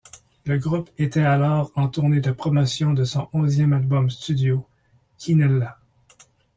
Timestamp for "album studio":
3.73-4.65